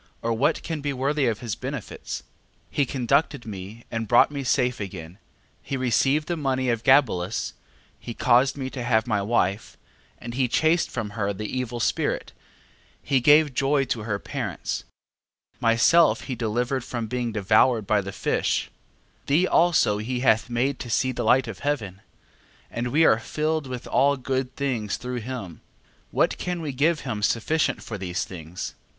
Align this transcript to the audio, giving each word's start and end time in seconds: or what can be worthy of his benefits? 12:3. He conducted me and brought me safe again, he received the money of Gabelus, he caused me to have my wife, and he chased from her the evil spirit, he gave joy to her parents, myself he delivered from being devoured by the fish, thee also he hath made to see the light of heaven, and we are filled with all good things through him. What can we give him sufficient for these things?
or 0.23 0.33
what 0.33 0.63
can 0.63 0.81
be 0.81 0.91
worthy 0.91 1.27
of 1.27 1.41
his 1.41 1.53
benefits? 1.53 2.21
12:3. 2.21 2.23
He 2.71 2.85
conducted 2.87 3.45
me 3.45 3.83
and 3.91 4.07
brought 4.07 4.31
me 4.31 4.43
safe 4.43 4.79
again, 4.79 5.19
he 5.61 5.77
received 5.77 6.27
the 6.27 6.35
money 6.35 6.69
of 6.71 6.83
Gabelus, 6.83 7.53
he 7.99 8.15
caused 8.15 8.57
me 8.57 8.71
to 8.71 8.83
have 8.83 9.05
my 9.05 9.21
wife, 9.21 9.77
and 10.17 10.33
he 10.33 10.47
chased 10.47 10.89
from 10.89 11.11
her 11.11 11.33
the 11.33 11.45
evil 11.55 11.79
spirit, 11.79 12.31
he 12.99 13.19
gave 13.21 13.53
joy 13.53 13.85
to 13.85 13.99
her 13.99 14.17
parents, 14.17 14.85
myself 15.59 16.21
he 16.21 16.33
delivered 16.33 16.83
from 16.83 17.05
being 17.05 17.31
devoured 17.31 17.85
by 17.85 18.01
the 18.01 18.11
fish, 18.11 18.71
thee 19.27 19.45
also 19.45 19.99
he 19.99 20.21
hath 20.21 20.49
made 20.49 20.79
to 20.79 20.89
see 20.89 21.11
the 21.11 21.23
light 21.23 21.47
of 21.47 21.59
heaven, 21.59 22.01
and 22.71 22.87
we 22.87 23.05
are 23.05 23.19
filled 23.19 23.67
with 23.67 23.85
all 23.87 24.17
good 24.17 24.55
things 24.55 24.97
through 24.97 25.19
him. 25.19 25.61
What 26.09 26.39
can 26.39 26.59
we 26.59 26.71
give 26.71 27.01
him 27.01 27.21
sufficient 27.21 27.83
for 27.83 27.99
these 27.99 28.25
things? 28.25 28.73